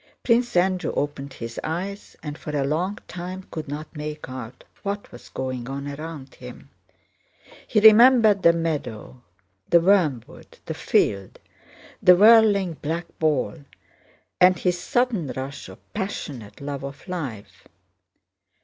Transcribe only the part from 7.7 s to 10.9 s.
remembered the meadow, the wormwood, the